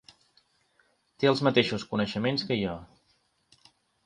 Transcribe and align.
Té 1.23 1.29
els 1.31 1.43
mateixos 1.49 1.85
coneixements 1.93 2.47
que 2.49 2.59
jo. 2.63 2.75